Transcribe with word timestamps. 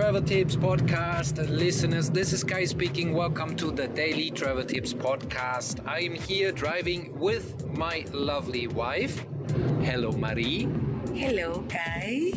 Travel 0.00 0.22
Tips 0.22 0.56
Podcast 0.56 1.46
listeners? 1.50 2.08
This 2.08 2.32
is 2.32 2.42
Kai 2.42 2.64
speaking. 2.64 3.12
Welcome 3.12 3.54
to 3.56 3.70
the 3.70 3.86
Daily 3.86 4.30
Travel 4.30 4.64
Tips 4.64 4.94
Podcast. 4.94 5.86
I 5.86 6.00
am 6.00 6.14
here 6.14 6.52
driving 6.52 7.18
with 7.18 7.66
my 7.76 8.06
lovely 8.10 8.66
wife. 8.66 9.26
Hello, 9.82 10.10
Marie. 10.12 10.66
Hello, 11.12 11.62
Kai. 11.68 12.32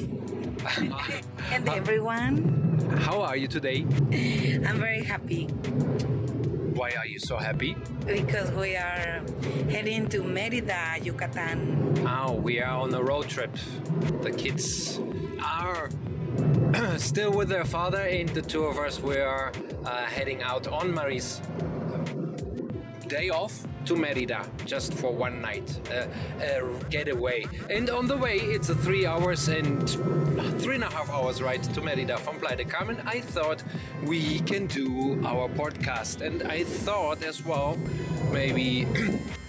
and 1.54 1.70
everyone. 1.70 2.98
How 3.00 3.22
are 3.22 3.38
you 3.38 3.48
today? 3.48 3.86
I'm 4.68 4.80
very 4.80 5.02
happy 5.02 5.46
Why 6.76 6.92
are 6.98 7.08
you 7.08 7.18
so 7.20 7.38
happy? 7.38 7.78
because 8.06 8.52
we 8.52 8.76
are 8.76 9.24
heading 9.70 10.10
to 10.10 10.22
Merida, 10.22 10.98
Yucatan. 11.02 12.06
Oh, 12.06 12.34
we 12.34 12.60
are 12.60 12.78
on 12.82 12.94
a 12.94 13.02
road 13.02 13.30
trip. 13.30 13.56
The 14.22 14.32
kids 14.32 15.00
are 15.42 15.90
still 16.98 17.32
with 17.32 17.50
their 17.50 17.66
father, 17.66 18.02
and 18.02 18.30
the 18.30 18.42
two 18.42 18.64
of 18.66 18.78
us 18.78 19.00
we 19.00 19.18
are 19.18 19.52
uh, 19.86 20.06
heading 20.06 20.42
out 20.42 20.68
on 20.68 20.94
Marie's 20.94 21.42
day 23.08 23.30
off 23.30 23.66
to 23.86 23.96
Merida 23.96 24.50
just 24.66 24.94
for 24.94 25.12
one 25.12 25.42
night, 25.42 25.80
uh, 25.92 26.08
a 26.42 26.84
getaway. 26.90 27.46
And 27.70 27.90
on 27.90 28.08
the 28.08 28.18
way, 28.18 28.38
it's 28.38 28.70
a 28.70 28.76
three 28.76 29.06
hours 29.06 29.50
and 29.50 29.88
three 30.62 30.76
and 30.76 30.84
a 30.84 30.90
half 30.90 31.10
hours 31.10 31.42
ride 31.42 31.64
to 31.64 31.82
Merida 31.82 32.18
from 32.18 32.40
Playa 32.40 32.56
del 32.56 32.68
Carmen. 32.68 33.02
I 33.06 33.22
thought 33.22 33.64
we 34.04 34.40
can 34.40 34.68
do 34.68 35.22
our 35.26 35.50
podcast, 35.50 36.22
and 36.22 36.44
I 36.44 36.64
thought 36.64 37.24
as 37.24 37.46
well 37.46 37.78
maybe. 38.32 38.88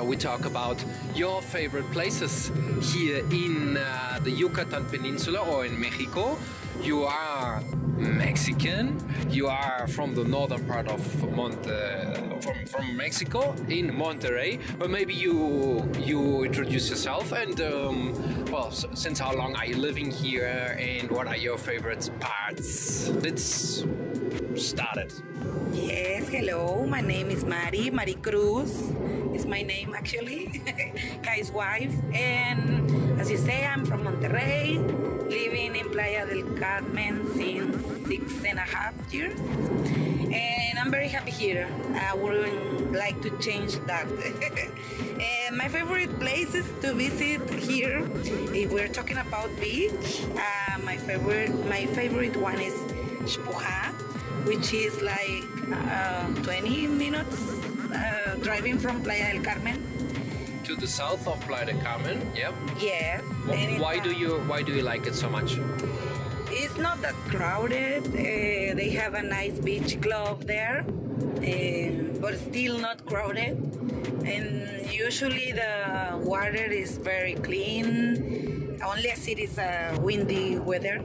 Uh, 0.00 0.04
we 0.04 0.16
talk 0.16 0.44
about 0.46 0.82
your 1.14 1.42
favorite 1.42 1.90
places 1.90 2.50
here 2.80 3.18
in 3.30 3.76
uh, 3.76 4.18
the 4.22 4.30
Yucatan 4.30 4.84
Peninsula 4.86 5.40
or 5.40 5.66
in 5.66 5.78
Mexico. 5.78 6.38
You 6.80 7.04
are 7.04 7.62
Mexican. 7.96 8.96
You 9.28 9.48
are 9.48 9.86
from 9.88 10.14
the 10.14 10.24
northern 10.24 10.64
part 10.66 10.88
of 10.88 11.00
uh, 11.24 12.14
from 12.40 12.66
from 12.66 12.96
Mexico 12.96 13.54
in 13.68 13.90
Monterrey. 13.90 14.60
But 14.78 14.90
maybe 14.90 15.12
you 15.12 15.86
you 15.98 16.44
introduce 16.44 16.88
yourself 16.88 17.32
and 17.32 17.60
um, 17.60 18.44
well, 18.50 18.70
since 18.70 19.18
how 19.18 19.34
long 19.34 19.54
are 19.56 19.66
you 19.66 19.76
living 19.76 20.10
here 20.10 20.76
and 20.78 21.10
what 21.10 21.26
are 21.26 21.36
your 21.36 21.58
favorite 21.58 22.08
parts? 22.20 23.08
Let's 23.08 23.84
start 24.54 24.96
it. 24.96 25.12
Yes, 25.80 26.28
hello. 26.28 26.84
My 26.84 27.00
name 27.00 27.30
is 27.30 27.42
Mari, 27.42 27.88
Mari 27.88 28.12
Cruz. 28.20 28.92
Is 29.32 29.46
my 29.46 29.62
name 29.62 29.94
actually. 29.96 30.60
Kai's 31.24 31.50
wife. 31.50 31.94
And 32.12 32.84
as 33.18 33.30
you 33.30 33.38
say, 33.38 33.64
I'm 33.64 33.86
from 33.86 34.04
Monterrey, 34.04 34.76
living 35.24 35.76
in 35.76 35.88
Playa 35.88 36.26
del 36.28 36.44
Carmen 36.60 37.24
since 37.32 37.80
six 38.06 38.44
and 38.44 38.58
a 38.58 38.68
half 38.68 38.92
years. 39.08 39.40
And 39.40 40.78
I'm 40.78 40.90
very 40.90 41.08
happy 41.08 41.30
here. 41.32 41.66
I 41.96 42.12
wouldn't 42.14 42.92
like 42.92 43.22
to 43.22 43.32
change 43.40 43.80
that. 43.88 44.04
and 45.16 45.56
my 45.56 45.68
favorite 45.68 46.12
places 46.20 46.68
to 46.84 46.92
visit 46.92 47.40
here, 47.56 48.04
if 48.52 48.70
we're 48.70 48.92
talking 48.92 49.16
about 49.16 49.48
beach, 49.58 50.28
uh, 50.36 50.76
my 50.84 50.98
favorite 50.98 51.56
my 51.72 51.86
favorite 51.96 52.36
one 52.36 52.60
is 52.60 52.76
Xpu-Ha 53.24 53.99
which 54.44 54.72
is 54.72 55.00
like 55.02 55.44
uh, 55.72 56.26
20 56.42 56.86
minutes 56.86 57.36
uh, 57.94 58.34
driving 58.42 58.78
from 58.78 59.02
Playa 59.02 59.32
del 59.34 59.42
Carmen. 59.42 59.78
To 60.64 60.74
the 60.76 60.86
south 60.86 61.26
of 61.26 61.40
Playa 61.46 61.66
del 61.66 61.80
Carmen. 61.82 62.20
Yep. 62.34 62.54
Yes. 62.80 63.22
Wh- 63.46 63.80
Why 63.80 63.98
uh, 63.98 64.02
do 64.02 64.12
you 64.12 64.38
why 64.46 64.62
do 64.62 64.72
you 64.72 64.82
like 64.82 65.06
it 65.06 65.14
so 65.14 65.28
much? 65.28 65.58
It's 66.52 66.76
not 66.78 67.00
that 67.02 67.14
crowded. 67.28 68.06
Uh, 68.06 68.74
they 68.74 68.90
have 68.90 69.14
a 69.14 69.22
nice 69.22 69.58
beach 69.58 70.00
club 70.00 70.44
there, 70.46 70.84
uh, 70.84 72.18
but 72.20 72.38
still 72.38 72.78
not 72.78 73.04
crowded. 73.06 73.56
And 74.24 74.86
usually 74.92 75.52
the 75.52 76.18
water 76.22 76.66
is 76.82 76.98
very 76.98 77.34
clean, 77.34 78.78
unless 78.82 79.26
it 79.28 79.38
is 79.38 79.58
a 79.58 79.96
windy 80.00 80.58
weather. 80.58 81.02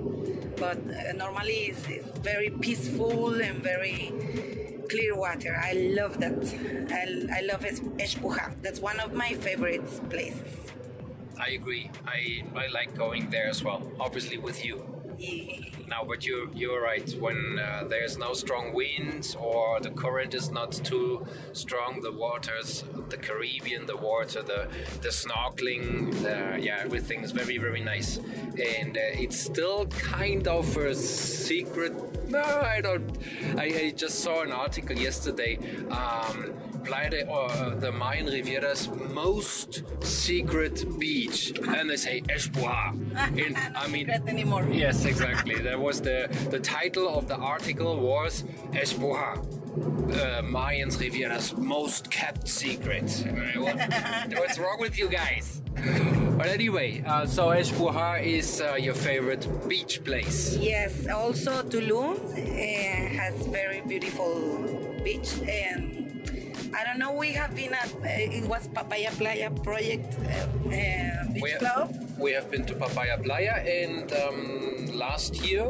But 0.58 0.78
uh, 0.78 1.14
normally 1.14 1.70
it's, 1.72 1.88
it's 1.88 2.18
very 2.20 2.50
peaceful 2.50 3.42
and 3.42 3.62
very 3.62 4.14
clear 4.90 5.16
water. 5.16 5.60
I 5.62 5.74
love 5.74 6.20
that. 6.20 6.34
I, 6.92 7.40
I 7.40 7.42
love 7.42 7.66
Es- 7.66 7.80
Xpu-Ha. 7.82 8.52
That's 8.62 8.80
one 8.80 9.00
of 9.00 9.14
my 9.14 9.34
favorite 9.34 9.86
places. 10.10 10.48
I 11.40 11.50
agree. 11.50 11.92
I, 12.08 12.44
I 12.56 12.68
like 12.68 12.96
going 12.96 13.30
there 13.30 13.48
as 13.48 13.64
well. 13.64 13.92
Obviously 14.00 14.38
with 14.38 14.64
you. 14.64 14.86
Now, 15.88 16.04
but 16.04 16.26
you 16.26 16.50
you're 16.54 16.82
right. 16.82 17.08
When 17.20 17.60
uh, 17.60 17.86
there's 17.88 18.18
no 18.18 18.34
strong 18.34 18.74
wind 18.74 19.36
or 19.40 19.80
the 19.80 19.92
current 19.92 20.34
is 20.34 20.50
not 20.52 20.72
too 20.72 21.26
strong, 21.54 22.02
the 22.02 22.12
waters, 22.12 22.84
the 23.10 23.18
Caribbean, 23.18 23.86
the 23.86 23.98
water, 23.98 24.42
the 24.42 24.68
the 25.02 25.10
snorkeling, 25.10 26.24
yeah, 26.64 26.80
everything 26.84 27.24
is 27.24 27.32
very 27.32 27.58
very 27.58 27.82
nice. 27.82 28.18
And 28.18 28.98
uh, 28.98 29.24
it's 29.24 29.40
still 29.40 29.86
kind 29.88 30.48
of 30.48 30.76
a 30.78 30.96
secret. 30.96 31.94
No, 32.30 32.42
I 32.42 32.82
don't. 32.82 33.18
I, 33.58 33.66
I 33.66 33.94
just 33.96 34.20
saw 34.20 34.42
an 34.42 34.52
article 34.52 34.98
yesterday. 34.98 35.60
Um, 35.90 36.54
De, 36.86 37.30
uh, 37.30 37.76
the 37.76 37.92
Mayan 37.92 38.28
Riviera's 38.28 38.88
most 38.90 39.84
secret 40.04 40.86
beach, 41.00 41.54
and 41.68 41.90
they 41.90 41.96
say 41.96 42.22
Xpu-Ha. 42.22 42.94
And 43.16 43.58
I 43.76 43.88
mean, 43.88 44.10
anymore. 44.10 44.68
Yes, 44.72 45.06
exactly. 45.06 45.56
that 45.56 45.80
was 45.80 46.02
the 46.02 46.30
the 46.52 46.60
title 46.60 47.08
of 47.10 47.28
the 47.28 47.36
article 47.36 48.00
was 48.00 48.44
Xpu-Ha, 48.72 49.34
uh, 49.34 50.42
Mayans 50.44 51.00
Riviera's 51.00 51.56
most 51.58 52.12
kept 52.12 52.48
secret. 52.48 53.10
What, 53.56 53.76
what's 54.40 54.58
wrong 54.60 54.78
with 54.80 54.98
you 54.98 55.10
guys? 55.10 55.62
But 56.38 56.48
anyway, 56.48 57.04
uh, 57.06 57.26
so 57.26 57.48
Xpu-Ha 57.48 58.16
is 58.22 58.62
uh, 58.62 58.76
your 58.76 58.94
favorite 58.94 59.48
beach 59.68 60.04
place. 60.04 60.56
Yes, 60.58 61.08
also 61.08 61.64
Tulum 61.64 62.16
uh, 62.16 63.20
has 63.20 63.48
very 63.48 63.82
beautiful 63.82 64.92
beach 65.04 65.34
and 65.48 66.05
I 66.78 66.84
don't 66.84 67.00
know. 67.00 67.14
We 67.14 67.32
have 67.34 67.56
been 67.56 67.74
at 67.74 67.88
uh, 67.96 68.08
it 68.38 68.46
was 68.48 68.68
Papaya 68.68 69.12
Playa 69.12 69.50
project 69.64 70.14
uh, 70.20 70.70
uh, 70.70 71.32
beach 71.34 71.42
We, 71.44 71.52
club. 71.54 71.96
we 72.20 72.32
have 72.34 72.52
been 72.52 72.66
to 72.66 72.76
Papaya 72.76 73.18
Playa, 73.18 73.64
and 73.64 74.12
um, 74.14 74.88
last 74.98 75.36
year 75.46 75.66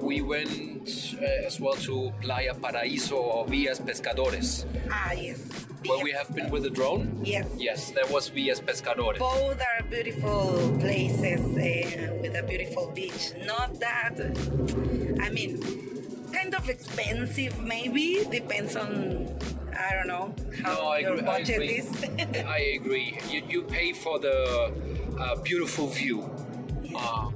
we 0.00 0.22
went 0.22 1.14
uh, 1.20 1.46
as 1.46 1.60
well 1.60 1.74
to 1.88 2.12
Playa 2.22 2.54
Paraíso 2.54 3.16
or 3.18 3.46
Villas 3.46 3.80
Pescadores, 3.80 4.64
Ah, 4.90 5.12
yes. 5.12 5.38
where 5.84 6.02
we 6.02 6.12
have 6.12 6.32
been 6.34 6.48
with 6.50 6.64
a 6.66 6.70
drone. 6.70 7.20
Yes. 7.22 7.46
Yes, 7.58 7.90
that 7.92 8.08
was 8.10 8.28
Villas 8.28 8.60
Pescadores. 8.60 9.18
Both 9.18 9.60
are 9.60 9.82
beautiful 9.90 10.76
places 10.80 11.40
uh, 11.40 12.16
with 12.22 12.34
a 12.36 12.42
beautiful 12.42 12.90
beach. 12.94 13.32
Not 13.44 13.78
that, 13.80 14.14
I 15.20 15.28
mean, 15.30 15.60
kind 16.32 16.54
of 16.54 16.68
expensive 16.68 17.58
maybe. 17.62 18.24
Depends 18.30 18.76
on, 18.76 19.26
I 19.78 19.94
don't 19.94 20.06
know, 20.06 20.34
how 20.62 20.74
No, 20.74 20.88
I 20.88 20.98
your 21.00 21.14
agree. 21.14 21.28
I 21.28 21.38
budget 21.38 21.56
agree. 21.56 21.68
is. 21.68 22.44
I 22.46 22.58
agree. 22.80 23.18
You, 23.30 23.42
you 23.48 23.62
pay 23.62 23.92
for 23.92 24.18
the 24.18 24.72
uh, 25.18 25.36
beautiful 25.42 25.88
view. 25.88 26.28
Uh, 26.94 27.30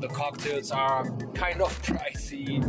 the 0.00 0.08
cocktails 0.08 0.70
are 0.70 1.04
kind 1.34 1.60
of 1.60 1.70
pricey, 1.82 2.64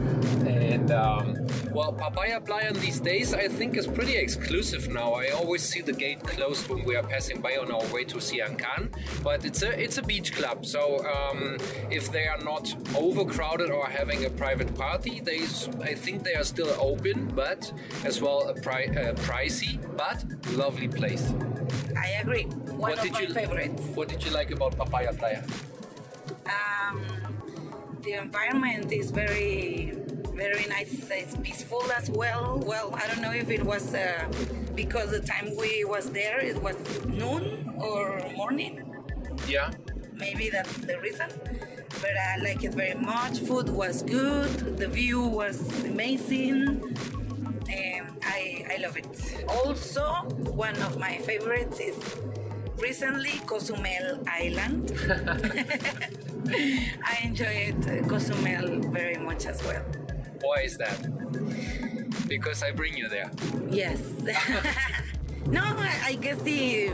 and 0.45 0.91
um, 0.91 1.35
well, 1.73 1.93
Papaya 1.93 2.41
Playa 2.41 2.73
these 2.73 2.99
days 2.99 3.33
I 3.33 3.47
think 3.47 3.77
is 3.77 3.87
pretty 3.87 4.15
exclusive 4.17 4.89
now. 4.89 5.13
I 5.13 5.29
always 5.29 5.63
see 5.63 5.81
the 5.81 5.93
gate 5.93 6.21
closed 6.23 6.67
when 6.69 6.83
we 6.83 6.95
are 6.95 7.03
passing 7.03 7.39
by 7.41 7.57
on 7.57 7.71
our 7.71 7.85
way 7.93 8.03
to 8.05 8.19
Sian 8.19 8.57
Ka'an, 8.57 8.89
but 9.23 9.45
it's 9.45 9.63
a 9.63 9.79
it's 9.81 9.97
a 9.97 10.01
beach 10.01 10.33
club. 10.33 10.65
So 10.65 11.05
um, 11.05 11.57
if 11.89 12.11
they 12.11 12.27
are 12.27 12.39
not 12.39 12.73
overcrowded 12.95 13.71
or 13.71 13.87
having 13.87 14.25
a 14.25 14.29
private 14.29 14.75
party, 14.75 15.21
they 15.21 15.41
I 15.81 15.95
think 15.95 16.23
they 16.23 16.35
are 16.35 16.43
still 16.43 16.75
open, 16.79 17.31
but 17.33 17.71
as 18.03 18.21
well 18.21 18.49
a 18.49 18.53
pri- 18.53 18.87
uh, 18.87 19.13
pricey 19.13 19.79
but 19.95 20.23
lovely 20.53 20.87
place. 20.87 21.33
I 21.97 22.07
agree. 22.21 22.43
One 22.43 22.93
of 22.93 23.01
did 23.01 23.17
you 23.19 23.33
favorites. 23.33 23.81
What 23.95 24.07
did 24.09 24.23
you 24.25 24.31
like 24.31 24.51
about 24.51 24.77
Papaya 24.77 25.13
Playa? 25.13 25.43
um, 26.45 27.20
the 28.01 28.13
environment 28.13 28.91
is 28.91 29.11
very 29.11 29.93
very 30.33 30.65
nice, 30.65 30.91
it's 31.11 31.35
peaceful 31.37 31.83
as 31.91 32.09
well. 32.09 32.63
Well, 32.65 32.95
I 32.95 33.05
don't 33.07 33.21
know 33.21 33.31
if 33.31 33.49
it 33.51 33.63
was 33.63 33.93
uh, 33.93 34.27
because 34.73 35.11
the 35.11 35.19
time 35.19 35.55
we 35.55 35.85
was 35.85 36.09
there 36.09 36.39
it 36.39 36.59
was 36.61 36.75
noon 37.05 37.71
or 37.77 38.19
morning. 38.35 38.81
Yeah. 39.47 39.71
Maybe 40.13 40.49
that's 40.49 40.77
the 40.77 40.99
reason. 40.99 41.29
But 42.01 42.11
I 42.17 42.37
like 42.37 42.63
it 42.63 42.73
very 42.73 42.95
much. 42.95 43.39
Food 43.39 43.69
was 43.69 44.01
good. 44.01 44.77
The 44.77 44.87
view 44.87 45.21
was 45.21 45.59
amazing. 45.85 46.81
Um, 47.77 48.17
I, 48.23 48.65
I 48.73 48.77
love 48.81 48.97
it. 48.97 49.07
Also, 49.47 50.03
one 50.65 50.75
of 50.81 50.97
my 50.97 51.17
favorites 51.19 51.79
is 51.79 51.97
recently 52.77 53.39
Cozumel 53.45 54.23
Island. 54.27 54.91
I 57.05 57.19
enjoyed 57.23 58.07
Cozumel 58.07 58.79
very 58.91 59.17
much 59.17 59.45
as 59.45 59.63
well. 59.63 59.83
Why 60.41 60.61
is 60.61 60.77
that? 60.77 60.97
Because 62.27 62.63
I 62.63 62.71
bring 62.71 62.97
you 62.97 63.07
there. 63.09 63.31
Yes. 63.69 64.01
no, 65.45 65.61
I, 65.61 66.01
I 66.05 66.13
guess 66.15 66.41
the 66.41 66.91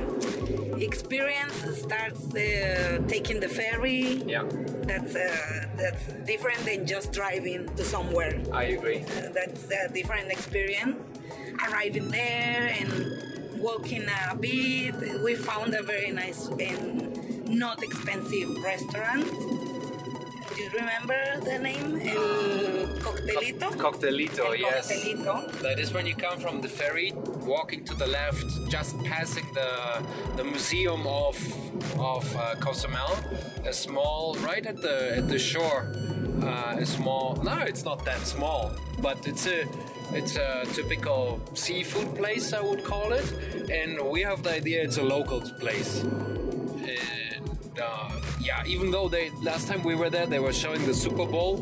experience 0.82 1.54
starts 1.80 2.34
uh, 2.36 3.02
taking 3.08 3.40
the 3.40 3.48
ferry. 3.48 4.22
Yeah. 4.26 4.44
That's 4.84 5.16
uh, 5.16 5.68
that's 5.76 6.08
different 6.26 6.60
than 6.66 6.86
just 6.86 7.12
driving 7.12 7.68
to 7.76 7.84
somewhere. 7.84 8.42
I 8.54 8.64
agree. 8.78 9.02
Uh, 9.02 9.30
that's 9.34 9.70
a 9.72 9.90
different 9.90 10.32
experience. 10.32 10.98
Arriving 11.68 12.10
there 12.10 12.76
and 12.80 13.24
walking 13.60 14.08
a 14.08 14.36
bit, 14.36 15.22
we 15.24 15.36
found 15.36 15.74
a 15.74 15.84
very 15.84 16.12
nice 16.12 16.48
and 16.48 17.48
not 17.50 17.84
expensive 17.84 18.50
restaurant. 18.64 19.26
Do 19.26 20.64
you 20.64 20.70
remember 20.72 21.40
the 21.44 21.60
name? 21.60 22.02
El 22.02 22.88
Coctelito. 23.00 23.70
Coctelito, 23.78 24.46
El 24.46 24.56
yes. 24.56 24.92
Coctelito. 24.92 25.52
That 25.62 25.80
is 25.80 25.94
when 25.94 26.08
you 26.08 26.16
come 26.16 26.40
from 26.40 26.62
the 26.62 26.68
ferry, 26.70 27.14
walking 27.46 27.84
to 27.86 27.94
the 27.94 28.08
left, 28.08 28.46
just 28.70 28.98
passing 29.04 29.46
the 29.54 30.04
the 30.36 30.44
museum 30.44 31.06
of 31.06 31.38
of 32.00 32.24
uh, 32.36 32.56
Cozumel, 32.60 33.14
a 33.66 33.74
small 33.74 34.36
right 34.42 34.66
at 34.66 34.82
the 34.82 35.18
at 35.18 35.28
the 35.30 35.40
shore, 35.40 35.92
uh, 36.44 36.76
a 36.78 36.86
small. 36.86 37.36
No, 37.44 37.58
it's 37.60 37.84
not 37.84 38.04
that 38.06 38.20
small, 38.20 38.72
but 39.02 39.28
it's 39.28 39.48
a 39.48 39.66
it's 40.14 40.38
a 40.38 40.64
typical 40.74 41.40
seafood 41.54 42.16
place, 42.16 42.54
I 42.54 42.62
would 42.62 42.84
call 42.84 43.14
it, 43.14 43.30
and 43.70 44.00
we 44.10 44.22
have 44.22 44.44
the 44.44 44.54
idea 44.54 44.84
it's 44.84 44.98
a 44.98 45.04
local 45.04 45.42
place. 45.60 46.04
And 46.04 47.80
uh, 47.82 48.12
yeah, 48.40 48.64
even 48.66 48.92
though 48.92 49.10
they 49.10 49.30
last 49.44 49.68
time 49.68 49.84
we 49.84 49.96
were 49.96 50.10
there, 50.10 50.26
they 50.26 50.40
were 50.40 50.54
showing 50.54 50.86
the 50.86 50.94
Super 50.94 51.26
Bowl 51.26 51.56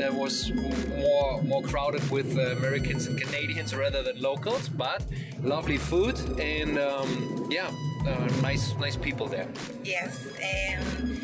that 0.00 0.14
was 0.14 0.50
more 0.98 1.42
more 1.42 1.62
crowded 1.62 2.08
with 2.10 2.38
Americans 2.38 3.06
and 3.06 3.20
Canadians 3.20 3.74
rather 3.74 4.02
than 4.02 4.20
locals, 4.20 4.68
but 4.68 5.04
lovely 5.42 5.76
food 5.76 6.16
and 6.40 6.78
um, 6.78 7.48
yeah, 7.50 7.70
uh, 8.06 8.28
nice 8.40 8.74
nice 8.78 8.96
people 8.96 9.26
there. 9.26 9.48
Yes, 9.84 10.26
and 10.40 11.19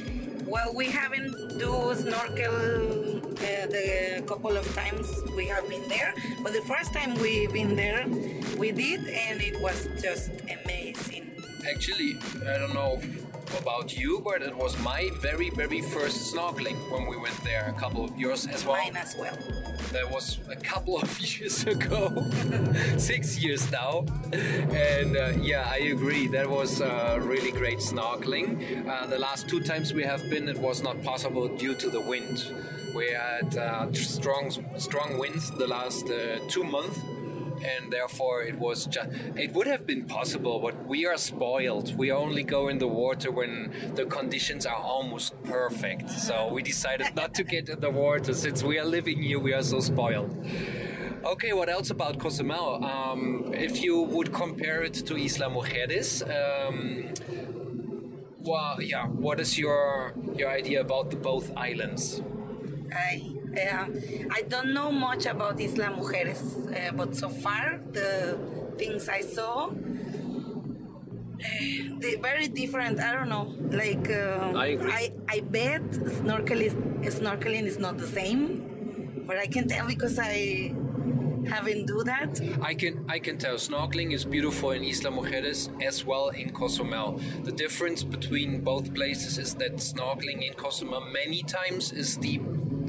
well, 0.47 0.73
we 0.75 0.87
haven't 0.87 1.59
do 1.59 1.95
snorkel 1.95 2.55
uh, 3.17 3.67
the 3.67 4.23
couple 4.27 4.57
of 4.57 4.67
times 4.75 5.07
we 5.37 5.47
have 5.47 5.69
been 5.69 5.87
there, 5.89 6.15
but 6.43 6.53
the 6.53 6.63
first 6.63 6.93
time 6.93 7.15
we've 7.17 7.53
been 7.53 7.77
there, 7.77 8.07
we 8.57 8.73
did, 8.73 9.07
and 9.09 9.41
it 9.43 9.61
was 9.61 9.89
just 10.01 10.31
amazing. 10.43 11.31
Actually, 11.69 12.17
I 12.47 12.59
don't 12.59 12.75
know 12.75 13.01
about 13.61 13.97
you, 13.97 14.21
but 14.25 14.43
it 14.43 14.57
was 14.57 14.79
my 14.83 15.11
very 15.21 15.51
very 15.51 15.81
first 15.81 16.35
snorkeling 16.35 16.77
when 16.91 17.07
we 17.07 17.17
went 17.17 17.39
there 17.45 17.73
a 17.75 17.81
couple 17.81 18.05
of 18.05 18.17
years 18.19 18.47
as 18.47 18.65
well. 18.65 18.77
Mine 18.77 18.97
as 18.97 19.17
well. 19.19 19.37
That 19.93 20.11
was 20.11 20.39
a 20.51 20.57
couple 20.57 20.99
of 20.99 21.21
years 21.39 21.65
ago, 21.65 22.29
six 22.97 23.39
years 23.39 23.71
now, 23.71 24.05
and 24.33 25.17
uh, 25.17 25.33
yeah, 25.41 25.69
I 25.71 25.79
agree. 25.95 26.27
That 26.29 26.49
was 26.49 26.81
uh, 26.81 27.19
really 27.23 27.53
great 27.53 27.79
snorkeling. 27.79 28.87
Uh, 28.89 29.07
the 29.07 29.19
last 29.19 29.49
two 29.49 29.61
times 29.61 29.93
we 29.93 30.03
have 30.03 30.29
been, 30.31 30.49
it 30.49 30.59
was 30.59 30.83
not 30.83 31.03
possible 31.03 31.49
due 31.49 31.75
to 31.75 31.91
the 31.91 32.01
wind. 32.01 32.45
We 32.95 33.11
had 33.11 33.57
uh, 33.59 33.93
strong, 33.93 34.51
strong 34.79 35.19
winds 35.19 35.51
the 35.51 35.67
last 35.67 36.09
uh, 36.09 36.39
two 36.49 36.65
months, 36.65 36.99
and 37.63 37.93
therefore 37.93 38.43
it 38.43 38.59
was 38.59 38.87
just. 38.87 39.09
It 39.37 39.53
would 39.53 39.67
have 39.67 39.87
been 39.87 40.07
possible, 40.07 40.61
but 40.61 40.87
we 40.87 41.07
are 41.07 41.17
spoiled. 41.17 41.97
We 41.97 42.11
only 42.11 42.43
go 42.43 42.69
in 42.69 42.79
the 42.79 42.89
water 42.89 43.31
when 43.31 43.73
the 43.95 44.07
conditions 44.07 44.67
are 44.67 44.77
almost 44.77 45.41
perfect. 45.45 46.11
So 46.11 46.49
we 46.53 46.63
decided 46.63 47.15
not 47.15 47.35
to 47.35 47.45
get 47.45 47.69
in 47.69 47.81
the 47.81 47.91
water 47.91 48.33
since 48.35 48.63
we 48.63 48.79
are 48.79 48.85
living 48.85 49.23
here. 49.23 49.39
We 49.39 49.53
are 49.53 49.63
so 49.63 49.81
spoiled. 49.81 50.37
Okay, 51.25 51.53
what 51.53 51.69
else 51.69 51.91
about 51.91 52.21
Cozumel? 52.21 52.85
Um, 52.85 53.53
if 53.53 53.83
you 53.83 54.01
would 54.03 54.33
compare 54.33 54.83
it 54.85 54.95
to 54.95 55.17
Isla 55.17 55.51
Mujeres, 55.51 56.23
um, 56.23 57.13
well, 58.39 58.81
yeah, 58.81 59.07
what 59.07 59.41
is 59.41 59.59
your 59.59 60.15
your 60.37 60.49
idea 60.49 60.81
about 60.81 61.11
the 61.11 61.17
both 61.17 61.51
islands? 61.57 62.23
I 62.93 63.36
uh, 63.59 63.87
I 64.31 64.43
don't 64.43 64.73
know 64.75 64.91
much 64.93 65.27
about 65.27 65.61
Isla 65.61 65.89
Mujeres, 65.99 66.43
uh, 66.43 66.93
but 66.93 67.17
so 67.17 67.29
far 67.29 67.81
the 67.93 68.39
things 68.79 69.09
I 69.09 69.21
saw, 69.21 69.71
they're 71.99 72.19
very 72.21 72.49
different. 72.49 73.01
I 73.01 73.13
don't 73.13 73.29
know. 73.29 73.55
Like 73.71 74.11
uh, 74.11 74.53
I. 74.55 74.79
I, 75.01 75.13
I 75.29 75.41
bet 75.41 75.83
snorkeling 76.21 77.05
snorkeling 77.05 77.65
is 77.67 77.79
not 77.79 77.99
the 77.99 78.07
same, 78.07 79.25
but 79.27 79.37
I 79.39 79.47
can 79.47 79.69
tell 79.69 79.87
because 79.87 80.19
I 80.19 80.75
haven't 81.47 81.87
do 81.87 82.03
that. 82.05 82.41
I 82.63 82.75
can 82.75 83.05
I 83.09 83.19
can 83.19 83.39
tell 83.39 83.55
snorkeling 83.55 84.13
is 84.13 84.25
beautiful 84.25 84.73
in 84.73 84.83
Isla 84.83 85.11
Mujeres 85.11 85.71
as 85.83 86.05
well 86.05 86.29
in 86.29 86.51
Cozumel. 86.53 87.21
The 87.45 87.53
difference 87.53 88.03
between 88.03 88.61
both 88.63 88.93
places 88.95 89.39
is 89.39 89.55
that 89.57 89.77
snorkeling 89.77 90.47
in 90.47 90.55
Cozumel 90.55 91.01
many 91.01 91.43
times 91.43 91.93
is 91.93 92.17
the 92.19 92.41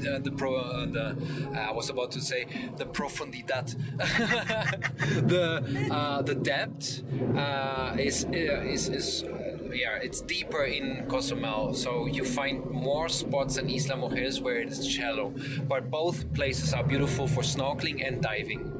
uh, 0.06 0.18
the 0.18 0.30
pro 0.30 0.56
uh, 0.56 0.86
the 0.86 1.16
uh, 1.54 1.58
I 1.70 1.72
was 1.72 1.90
about 1.90 2.10
to 2.12 2.20
say 2.20 2.46
the 2.76 2.86
profundidad. 2.86 3.74
The 5.28 5.88
uh, 5.90 6.22
the 6.22 6.34
depth 6.34 7.02
uh, 7.36 7.96
is 7.98 8.24
is 8.32 8.88
is 8.88 9.24
yeah 9.72 9.96
it's 10.02 10.20
deeper 10.20 10.64
in 10.64 11.06
Cozumel. 11.08 11.74
So 11.74 12.06
you 12.06 12.24
find 12.24 12.64
more 12.70 13.08
spots 13.08 13.56
in 13.56 13.68
Isla 13.68 13.96
Mujeres 13.96 14.40
where 14.40 14.58
it 14.60 14.68
is 14.68 14.86
shallow. 14.86 15.32
But 15.68 15.90
both 15.90 16.32
places 16.34 16.72
are 16.72 16.84
beautiful 16.84 17.26
for 17.26 17.42
snorkeling 17.42 18.06
and 18.06 18.22
diving 18.22 18.77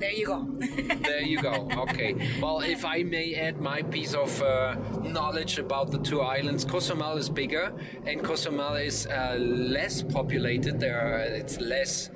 There 0.00 0.12
you 0.12 0.26
go. 0.26 0.46
there 1.02 1.20
you 1.20 1.42
go. 1.42 1.68
Okay. 1.76 2.14
Well, 2.40 2.60
if 2.60 2.86
I 2.86 3.02
may 3.02 3.34
add 3.34 3.60
my 3.60 3.82
piece 3.82 4.14
of 4.14 4.40
uh, 4.40 4.76
knowledge 5.02 5.58
about 5.58 5.90
the 5.90 5.98
two 5.98 6.22
islands, 6.22 6.64
Cozumel 6.64 7.18
is 7.18 7.28
bigger, 7.28 7.70
and 8.06 8.24
Cozumel 8.24 8.76
is 8.76 9.06
uh, 9.06 9.36
less 9.38 10.02
populated. 10.02 10.80
There, 10.80 10.98
are, 10.98 11.18
it's 11.18 11.60
less 11.60 12.08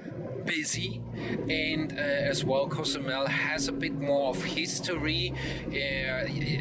busy, 0.46 1.02
and 1.50 1.92
uh, 1.92 2.00
as 2.00 2.42
well, 2.42 2.68
Cozumel 2.68 3.26
has 3.26 3.68
a 3.68 3.72
bit 3.72 4.00
more 4.00 4.30
of 4.30 4.42
history, 4.42 5.34
uh, 5.68 5.74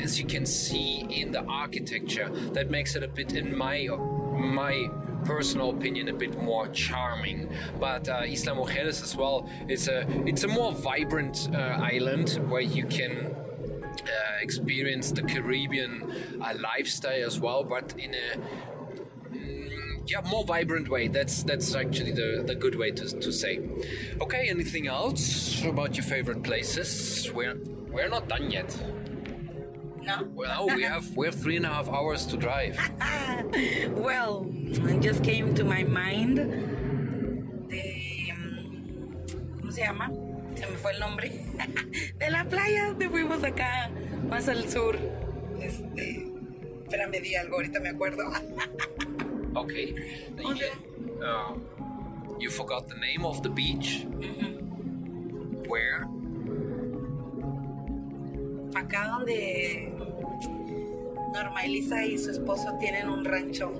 as 0.03 0.19
you 0.19 0.25
can 0.25 0.45
see 0.45 1.05
in 1.09 1.31
the 1.31 1.43
architecture. 1.45 2.29
That 2.51 2.69
makes 2.69 2.97
it 2.97 3.03
a 3.03 3.07
bit, 3.07 3.33
in 3.33 3.57
my 3.57 3.87
my 3.87 4.89
personal 5.25 5.69
opinion 5.71 6.09
a 6.09 6.13
bit 6.13 6.41
more 6.41 6.67
charming 6.69 7.49
but 7.79 8.07
uh, 8.09 8.21
Isla 8.25 8.55
Mujeres 8.55 9.01
as 9.01 9.15
well 9.15 9.49
it's 9.67 9.87
a 9.87 10.05
it's 10.27 10.43
a 10.43 10.47
more 10.47 10.71
vibrant 10.71 11.49
uh, 11.53 11.57
island 11.57 12.39
where 12.49 12.61
you 12.61 12.85
can 12.85 13.35
uh, 14.03 14.41
experience 14.41 15.11
the 15.11 15.21
Caribbean 15.21 16.11
uh, 16.41 16.53
lifestyle 16.59 17.25
as 17.25 17.39
well 17.39 17.63
but 17.63 17.93
in 17.97 18.13
a 18.13 18.37
mm, 19.33 20.09
yeah 20.09 20.21
more 20.29 20.43
vibrant 20.43 20.89
way. 20.89 21.07
That's 21.07 21.43
that's 21.43 21.75
actually 21.75 22.11
the, 22.11 22.43
the 22.45 22.55
good 22.55 22.75
way 22.75 22.91
to, 22.91 23.05
to 23.19 23.31
say. 23.31 23.59
Okay 24.21 24.47
anything 24.49 24.87
else 24.87 25.63
about 25.63 25.95
your 25.95 26.03
favorite 26.05 26.43
places? 26.43 27.31
We're 27.33 27.57
we're 27.91 28.09
not 28.09 28.27
done 28.27 28.51
yet 28.51 28.75
no. 30.05 30.27
well 30.35 30.67
we 30.67 30.83
have 30.83 31.15
we 31.15 31.25
have 31.25 31.35
three 31.35 31.57
and 31.57 31.65
a 31.65 31.69
half 31.69 31.89
hours 31.89 32.25
to 32.25 32.37
drive 32.37 32.77
well, 33.91 34.45
it 34.65 35.01
just 35.01 35.23
came 35.23 35.53
to 35.55 35.63
my 35.63 35.83
mind 35.83 36.37
de 37.69 38.33
¿cómo 39.59 39.71
se 39.71 39.81
llama? 39.81 40.09
Se 40.55 40.67
me 40.67 40.77
fue 40.77 40.91
el 40.91 40.99
nombre 40.99 41.29
de 42.19 42.29
la 42.29 42.45
playa 42.45 42.87
donde 42.87 43.09
fuimos 43.09 43.43
acá 43.43 43.89
más 44.29 44.47
al 44.47 44.69
sur. 44.69 44.97
Este, 45.59 46.27
espérame 46.83 47.21
di 47.21 47.35
algo, 47.35 47.55
ahorita 47.55 47.79
me 47.79 47.89
acuerdo. 47.89 48.31
Okay. 49.55 49.95
Okay. 50.43 50.71
Uh, 51.21 51.55
you 52.39 52.49
forgot 52.49 52.87
the 52.87 52.95
name 52.95 53.25
of 53.25 53.41
the 53.41 53.49
beach? 53.49 54.05
Where? 55.67 56.07
acá 58.75 59.07
donde 59.07 59.92
Norma 61.33 61.63
Elisa 61.65 62.05
y 62.05 62.17
su 62.17 62.31
esposo 62.31 62.77
tienen 62.79 63.09
un 63.09 63.25
rancho. 63.25 63.71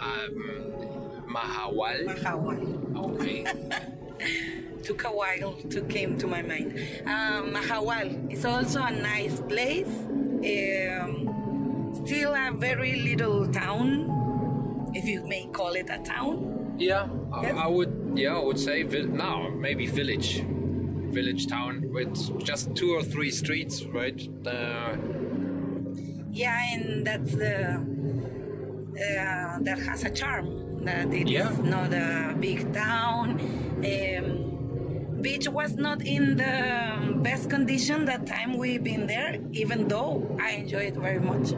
Um, 0.00 1.24
Mahahual. 1.26 2.04
Mahahual. 2.06 2.96
Okay. 2.96 3.44
Took 4.82 5.04
a 5.04 5.08
while 5.08 5.52
to 5.70 5.82
came 5.82 6.16
to 6.18 6.26
my 6.26 6.42
mind. 6.42 6.72
Um, 7.04 7.52
Mahahual 7.52 8.32
is 8.32 8.44
also 8.44 8.82
a 8.82 8.90
nice 8.90 9.40
place. 9.40 9.88
Um, 9.88 11.92
still 12.04 12.34
a 12.34 12.50
very 12.52 12.96
little 13.00 13.46
town, 13.48 14.90
if 14.94 15.04
you 15.04 15.26
may 15.26 15.46
call 15.52 15.74
it 15.74 15.88
a 15.90 15.98
town. 15.98 16.74
Yeah, 16.78 17.08
I, 17.32 17.50
I 17.50 17.66
would. 17.66 18.12
Yeah, 18.14 18.36
I 18.36 18.42
would 18.42 18.58
say 18.58 18.82
vil- 18.84 19.08
no, 19.08 19.50
maybe 19.50 19.86
village, 19.86 20.42
village 21.12 21.46
town 21.46 21.90
with 21.92 22.42
just 22.42 22.74
two 22.74 22.94
or 22.94 23.02
three 23.02 23.30
streets, 23.30 23.82
right? 23.84 24.18
Uh, 24.46 24.96
Yeah, 26.32 26.58
and 26.74 27.06
that's 27.06 27.34
the 27.34 27.74
uh, 27.76 29.58
that 29.62 29.78
has 29.86 30.04
a 30.04 30.10
charm. 30.10 30.84
That 30.84 31.12
it 31.12 31.26
is 31.26 31.30
Yeah. 31.30 31.56
not 31.62 31.92
a 31.92 32.34
big 32.38 32.72
town. 32.72 33.40
Um, 33.84 35.20
beach 35.20 35.48
was 35.48 35.74
not 35.76 36.04
in 36.06 36.36
the 36.36 37.14
best 37.22 37.50
condition 37.50 38.04
that 38.06 38.26
time 38.26 38.56
we've 38.56 38.82
been 38.82 39.06
there. 39.06 39.38
Even 39.52 39.88
though 39.88 40.36
I 40.40 40.50
enjoy 40.52 40.84
it 40.90 40.94
very 40.96 41.20
much. 41.20 41.52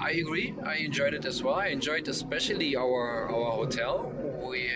I 0.00 0.12
agree. 0.12 0.54
I 0.64 0.76
enjoyed 0.76 1.14
it 1.14 1.24
as 1.24 1.42
well. 1.42 1.56
I 1.56 1.68
enjoyed 1.68 2.06
especially 2.08 2.76
our 2.76 3.28
our 3.34 3.50
hotel, 3.60 4.12
we, 4.48 4.68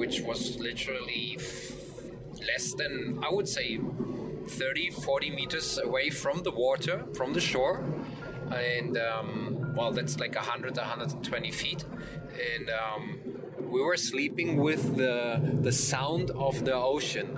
which 0.00 0.20
was 0.22 0.58
literally 0.58 1.36
f- 1.38 1.72
less 2.50 2.74
than 2.74 3.20
I 3.22 3.32
would 3.32 3.48
say 3.48 3.78
30, 4.46 4.90
40 4.90 5.30
meters 5.30 5.78
away 5.78 6.10
from 6.10 6.42
the 6.42 6.50
water, 6.50 7.04
from 7.14 7.32
the 7.32 7.40
shore, 7.40 7.84
and 8.52 8.96
um, 8.98 9.74
well, 9.76 9.92
that's 9.92 10.18
like 10.18 10.34
100, 10.34 10.76
120 10.76 11.50
feet, 11.50 11.84
and 12.54 12.70
um, 12.70 13.20
we 13.74 13.82
were 13.82 13.96
sleeping 13.96 14.56
with 14.56 14.96
the 14.96 15.40
the 15.60 15.72
sound 15.72 16.30
of 16.30 16.64
the 16.64 16.74
ocean. 16.74 17.28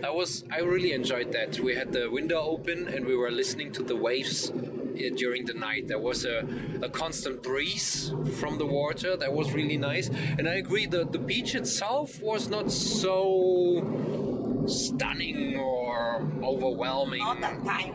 That 0.00 0.14
was 0.14 0.44
I 0.50 0.60
really 0.60 0.92
enjoyed 0.92 1.32
that. 1.32 1.58
We 1.58 1.74
had 1.74 1.92
the 1.92 2.08
window 2.08 2.40
open 2.40 2.86
and 2.86 3.04
we 3.04 3.16
were 3.16 3.32
listening 3.32 3.72
to 3.72 3.82
the 3.82 3.96
waves 3.96 4.50
uh, 4.50 5.10
during 5.16 5.44
the 5.44 5.54
night. 5.54 5.88
There 5.88 5.98
was 5.98 6.24
a, 6.24 6.46
a 6.82 6.88
constant 6.88 7.42
breeze 7.42 8.12
from 8.34 8.58
the 8.58 8.66
water. 8.66 9.16
That 9.16 9.32
was 9.32 9.52
really 9.52 9.76
nice. 9.76 10.08
And 10.38 10.48
I 10.48 10.54
agree 10.54 10.86
the 10.86 11.04
the 11.04 11.18
beach 11.18 11.54
itself 11.56 12.22
was 12.22 12.48
not 12.48 12.70
so 12.70 14.25
stunning 14.66 15.56
or 15.56 16.26
overwhelming. 16.42 17.20
Not 17.20 17.40
that 17.40 17.64
time. 17.64 17.94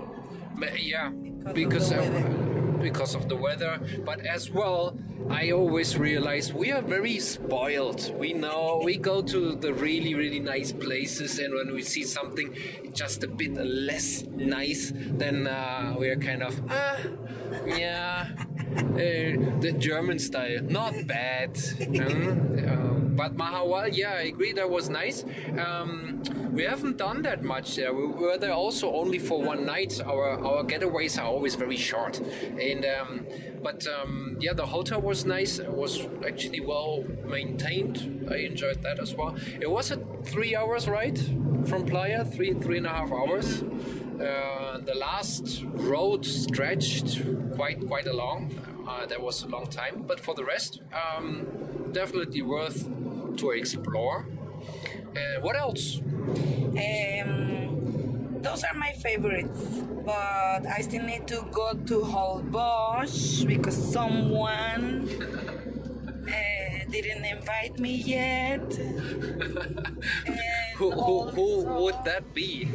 But 0.58 0.82
yeah, 0.84 1.10
Because 1.54 1.90
because 1.90 1.92
of 1.92 1.98
the 2.14 2.20
weather. 2.20 2.80
because 2.82 3.16
of 3.16 3.30
the 3.30 3.36
weather, 3.36 3.80
but 4.06 4.20
as 4.26 4.50
well, 4.52 4.96
I 5.30 5.52
always 5.52 5.98
realize 5.98 6.54
we 6.54 6.72
are 6.72 6.82
very 6.82 7.20
spoiled. 7.20 8.14
We 8.18 8.34
know 8.34 8.82
we 8.84 8.98
go 8.98 9.22
to 9.22 9.56
the 9.56 9.74
really 9.74 10.14
really 10.16 10.40
nice 10.40 10.72
places, 10.72 11.40
and 11.40 11.54
when 11.54 11.74
we 11.74 11.82
see 11.84 12.04
something 12.04 12.56
just 12.94 13.24
a 13.24 13.28
bit 13.28 13.54
less 13.56 14.24
nice, 14.24 14.94
then 14.96 15.48
uh, 15.48 15.96
we 16.00 16.10
are 16.10 16.18
kind 16.18 16.44
of 16.44 16.60
ah, 16.70 16.98
yeah. 17.66 18.28
Uh, 18.72 19.60
the 19.60 19.76
German 19.78 20.18
style, 20.20 20.62
not 20.64 20.94
bad. 21.08 21.52
Um, 21.82 22.70
um, 22.70 23.01
but 23.12 23.36
Mahahual, 23.36 23.96
yeah, 23.96 24.14
I 24.14 24.24
agree, 24.24 24.54
that 24.54 24.70
was 24.70 24.90
nice. 24.90 25.24
Um, 25.58 26.24
we 26.52 26.64
haven't 26.64 26.98
done 26.98 27.22
that 27.24 27.44
much 27.44 27.76
there. 27.76 27.94
We 27.94 28.08
were 28.08 28.38
there 28.38 28.54
also 28.54 28.92
only 28.94 29.20
for 29.20 29.42
one 29.42 29.66
night. 29.66 30.02
Our 30.06 30.32
our 30.46 30.64
getaways 30.64 31.18
are 31.18 31.26
always 31.26 31.56
very 31.56 31.78
short, 31.78 32.20
and 32.20 32.86
um, 32.86 33.26
but 33.64 33.86
um, 33.88 34.38
yeah, 34.40 34.54
the 34.54 34.66
hotel 34.66 35.02
was 35.02 35.26
nice. 35.26 35.60
It 35.60 35.72
was 35.72 36.08
actually 36.26 36.60
well 36.60 37.06
maintained. 37.26 38.28
I 38.30 38.38
enjoyed 38.38 38.82
that 38.84 39.00
as 39.00 39.14
well. 39.16 39.36
It 39.60 39.70
was 39.70 39.92
a 39.92 39.98
three 40.24 40.56
hours 40.56 40.88
ride 40.88 41.20
from 41.68 41.86
Playa, 41.86 42.26
three 42.26 42.54
three 42.54 42.78
and 42.78 42.88
a 42.88 42.90
half 42.90 43.12
hours. 43.12 43.64
Uh, 44.22 44.78
the 44.80 44.94
last 44.94 45.64
road 45.66 46.26
stretched 46.26 47.22
quite 47.56 47.86
quite 47.88 48.08
along. 48.08 48.52
Uh, 48.88 49.06
that 49.06 49.22
was 49.22 49.44
a 49.44 49.48
long 49.48 49.68
time, 49.68 50.04
but 50.08 50.20
for 50.20 50.34
the 50.36 50.44
rest, 50.44 50.82
um, 50.92 51.48
definitely 51.92 52.42
worth 52.42 52.90
to 53.38 53.52
explore. 53.52 54.26
Uh, 55.16 55.42
what 55.42 55.56
else? 55.56 56.00
Um, 56.02 58.40
those 58.42 58.64
are 58.64 58.74
my 58.76 58.92
favorites, 58.94 59.62
but 60.06 60.66
I 60.66 60.82
still 60.82 61.04
need 61.04 61.28
to 61.28 61.46
go 61.52 61.74
to 61.74 62.00
Holbox 62.02 63.46
because 63.46 63.76
someone 63.76 65.10
uh, 66.28 66.86
didn't 66.90 67.26
invite 67.26 67.80
me 67.80 67.96
yet. 67.96 68.62
Who, 70.78 70.90
who, 70.90 71.30
who 71.30 71.64
would 71.84 71.96
that 72.06 72.34
be? 72.34 72.68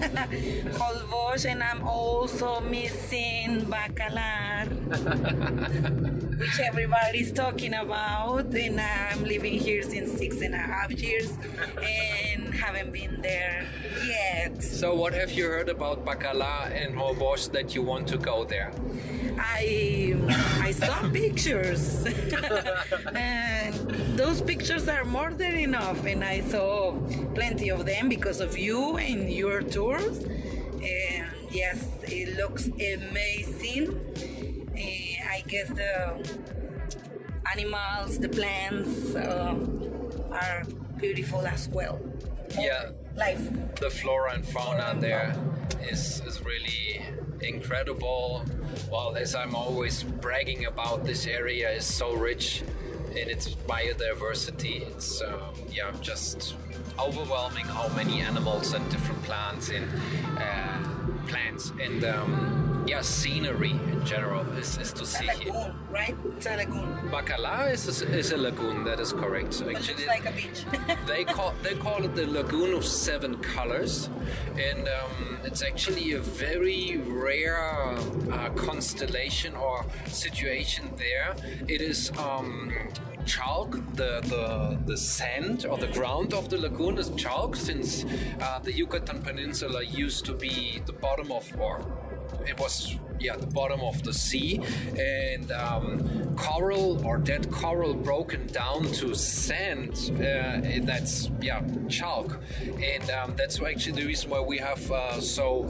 Holbox, 0.80 1.44
and 1.44 1.62
I'm 1.62 1.86
also 1.86 2.60
missing 2.60 3.66
Bacalar, 3.66 4.66
which 6.38 6.58
everybody's 6.60 7.32
talking 7.32 7.74
about. 7.74 8.54
And 8.54 8.80
I'm 8.80 9.24
living 9.24 9.58
here 9.58 9.82
since 9.82 10.12
six 10.12 10.40
and 10.40 10.54
a 10.54 10.58
half 10.58 10.90
years 10.92 11.32
and 11.82 12.54
haven't 12.54 12.92
been 12.92 13.20
there 13.20 13.66
yet. 14.06 14.62
So, 14.62 14.94
what 14.94 15.12
have 15.12 15.32
you 15.32 15.44
heard 15.44 15.68
about 15.68 16.04
Bacala 16.06 16.70
and 16.72 16.94
Holbox 16.94 17.52
that 17.52 17.74
you 17.74 17.82
want 17.82 18.08
to 18.08 18.16
go 18.16 18.44
there? 18.44 18.72
I 19.38 20.16
I 20.60 20.70
saw 20.72 21.10
pictures, 21.10 22.04
and 22.06 22.34
uh, 23.16 23.49
those 24.20 24.42
pictures 24.42 24.86
are 24.86 25.04
more 25.04 25.32
than 25.32 25.56
enough. 25.56 26.04
And 26.04 26.22
I 26.22 26.40
saw 26.42 26.92
plenty 27.34 27.70
of 27.70 27.86
them 27.86 28.08
because 28.10 28.40
of 28.40 28.58
you 28.58 28.98
and 28.98 29.32
your 29.32 29.62
tours. 29.62 30.18
And 30.98 31.26
yes, 31.50 31.88
it 32.02 32.36
looks 32.36 32.66
amazing. 32.96 33.86
Eh, 34.76 35.16
I 35.36 35.42
guess 35.48 35.68
the 35.68 35.94
animals, 37.50 38.18
the 38.18 38.28
plants 38.28 39.14
uh, 39.14 39.56
are 40.32 40.64
beautiful 40.98 41.46
as 41.46 41.68
well. 41.70 41.98
Yeah, 42.58 42.90
Life. 43.16 43.42
the 43.76 43.88
flora 43.88 44.34
and 44.34 44.44
fauna 44.46 45.00
there 45.00 45.34
is, 45.90 46.20
is 46.26 46.44
really 46.44 47.00
incredible. 47.40 48.44
Well, 48.92 49.16
as 49.16 49.34
I'm 49.34 49.54
always 49.54 50.02
bragging 50.02 50.66
about, 50.66 51.04
this 51.04 51.26
area 51.26 51.70
is 51.70 51.86
so 51.86 52.14
rich 52.14 52.62
in 53.12 53.28
its 53.30 53.48
biodiversity. 53.68 54.82
It's 54.90 55.22
um, 55.22 55.40
yeah, 55.70 55.90
just 56.00 56.54
overwhelming 56.98 57.66
how 57.66 57.88
many 57.88 58.20
animals 58.20 58.72
and 58.74 58.88
different 58.90 59.22
plants 59.22 59.70
in. 59.70 59.82
uh, 60.38 60.89
plants 61.26 61.72
and 61.80 62.04
um, 62.04 62.84
yeah, 62.86 63.02
scenery 63.02 63.70
in 63.70 64.04
general 64.04 64.44
is, 64.52 64.78
is 64.78 64.92
to 64.94 65.06
see 65.06 65.26
here. 65.26 65.52
lagoon, 65.52 65.74
right? 65.90 66.16
It's 66.36 66.46
a 66.46 66.56
lagoon. 66.56 66.96
Bacala 67.10 67.70
is 67.70 68.02
a, 68.02 68.08
is 68.08 68.32
a 68.32 68.36
lagoon. 68.36 68.84
That 68.84 69.00
is 69.00 69.12
correct. 69.12 69.54
So 69.54 69.70
actually, 69.70 69.94
it's 69.94 70.06
like 70.06 70.26
a 70.26 70.32
beach. 70.32 70.64
they 71.06 71.24
call 71.24 71.54
they 71.62 71.74
call 71.74 72.04
it 72.04 72.14
the 72.14 72.26
lagoon 72.26 72.74
of 72.74 72.84
seven 72.84 73.36
colors 73.36 74.08
and 74.58 74.88
um, 74.88 75.38
it's 75.44 75.62
actually 75.62 76.12
a 76.12 76.20
very 76.20 77.00
rare 77.06 77.60
uh, 78.32 78.50
constellation 78.56 79.54
or 79.54 79.84
situation 80.06 80.90
there 80.96 81.34
it 81.68 81.80
is 81.80 82.10
um, 82.18 82.72
chalk 83.30 83.70
the, 83.94 84.12
the 84.32 84.44
the 84.86 84.96
sand 84.96 85.64
or 85.64 85.76
the 85.78 85.92
ground 85.98 86.34
of 86.34 86.48
the 86.48 86.58
lagoon 86.58 86.98
is 86.98 87.10
chalk 87.10 87.54
since 87.54 88.04
uh, 88.40 88.58
the 88.58 88.72
yucatan 88.72 89.22
peninsula 89.22 89.82
used 89.84 90.24
to 90.24 90.34
be 90.34 90.82
the 90.86 90.92
bottom 90.92 91.30
of 91.30 91.44
or 91.60 91.74
it 92.48 92.58
was 92.58 92.96
yeah 93.20 93.36
the 93.36 93.46
bottom 93.46 93.80
of 93.80 94.02
the 94.02 94.12
sea. 94.12 94.60
And 94.98 95.52
um, 95.52 96.34
coral 96.36 97.04
or 97.06 97.18
dead 97.18 97.50
coral 97.50 97.94
broken 97.94 98.46
down 98.46 98.90
to 98.92 99.14
sand 99.14 100.12
uh, 100.16 100.60
that's 100.82 101.30
yeah 101.40 101.62
chalk. 101.88 102.38
And 102.82 103.10
um, 103.10 103.34
that's 103.36 103.60
actually 103.60 104.00
the 104.00 104.06
reason 104.06 104.30
why 104.30 104.40
we 104.40 104.58
have 104.58 104.90
uh, 104.90 105.20
so 105.20 105.64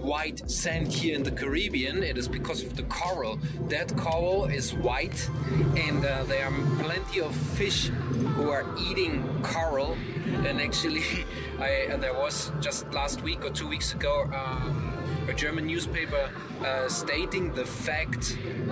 white 0.00 0.48
sand 0.48 0.92
here 0.92 1.14
in 1.14 1.22
the 1.22 1.30
Caribbean. 1.30 2.02
It 2.02 2.16
is 2.16 2.28
because 2.28 2.62
of 2.62 2.76
the 2.76 2.84
coral. 2.84 3.38
That 3.68 3.96
coral 3.96 4.44
is 4.44 4.72
white 4.72 5.28
and 5.76 6.04
uh, 6.04 6.24
there 6.24 6.46
are 6.46 6.52
plenty 6.78 7.20
of 7.20 7.34
fish 7.34 7.88
who 8.36 8.50
are 8.50 8.66
eating 8.78 9.24
coral. 9.42 9.96
And 10.44 10.60
actually 10.60 11.02
I, 11.58 11.96
there 11.96 12.14
was 12.14 12.52
just 12.60 12.90
last 12.92 13.22
week 13.22 13.44
or 13.44 13.50
two 13.50 13.66
weeks 13.66 13.94
ago 13.94 14.24
um, 14.32 14.95
a 15.28 15.34
German 15.34 15.66
newspaper 15.66 16.30
uh, 16.64 16.88
stating 16.88 17.52
the 17.52 17.64
fact 17.64 18.38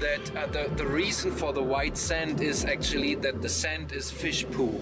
that 0.00 0.36
uh, 0.36 0.46
the, 0.46 0.70
the 0.76 0.86
reason 0.86 1.30
for 1.30 1.52
the 1.52 1.62
white 1.62 1.96
sand 1.96 2.40
is 2.40 2.64
actually 2.64 3.14
that 3.16 3.40
the 3.40 3.48
sand 3.48 3.92
is 3.92 4.10
fish 4.10 4.44
poo. 4.50 4.80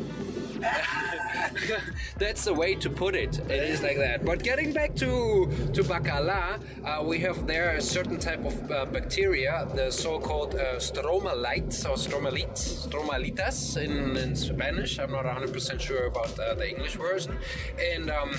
That's 2.18 2.44
the 2.44 2.54
way 2.54 2.74
to 2.76 2.90
put 2.90 3.14
it. 3.14 3.38
It 3.48 3.62
is 3.72 3.82
like 3.82 3.96
that. 3.96 4.24
But 4.24 4.42
getting 4.42 4.72
back 4.72 4.94
to 4.96 5.48
to 5.74 5.82
bacala, 5.82 6.60
uh, 6.84 7.02
we 7.02 7.18
have 7.20 7.46
there 7.46 7.76
a 7.76 7.82
certain 7.82 8.18
type 8.18 8.44
of 8.44 8.70
uh, 8.70 8.84
bacteria, 8.86 9.66
the 9.74 9.90
so-called 9.90 10.54
uh, 10.54 10.76
stromalites 10.76 11.84
or 11.88 11.96
stromalites, 11.96 12.86
stromalitas 12.88 13.76
in, 13.76 14.16
in 14.16 14.36
Spanish. 14.36 14.98
I'm 14.98 15.12
not 15.12 15.24
100% 15.24 15.80
sure 15.80 16.06
about 16.06 16.38
uh, 16.38 16.54
the 16.54 16.68
English 16.68 16.94
version, 16.96 17.36
and 17.78 18.10
um, 18.10 18.30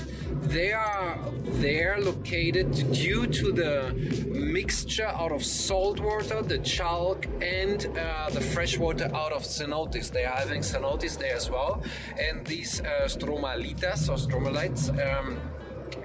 they 0.44 0.72
are 0.74 1.18
there 1.66 2.00
located 2.00 2.72
due 2.92 3.26
to 3.28 3.52
the 3.52 3.94
mixture 4.32 5.08
out 5.08 5.32
of 5.32 5.44
salt 5.44 6.00
water, 6.00 6.42
the 6.42 6.60
chalk, 6.60 7.26
and 7.42 7.88
uh, 7.98 8.30
the 8.30 8.42
fresh 8.42 8.78
water 8.78 9.10
out 9.14 9.32
of 9.32 9.44
cenotes. 9.44 10.12
They 10.12 10.26
are 10.26 10.38
having 10.38 10.62
cenotes 10.62 11.18
there 11.18 11.36
as 11.36 11.50
well, 11.50 11.84
and 12.20 12.46
these 12.46 12.82
uh, 12.82 13.06
stromalitas 13.06 14.10
or 14.10 14.18
stromalites. 14.18 14.90
Um, 14.90 15.40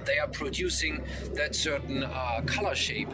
they 0.05 0.19
are 0.19 0.27
producing 0.27 1.03
that 1.33 1.55
certain 1.55 2.03
uh, 2.03 2.41
color 2.45 2.75
shape 2.75 3.09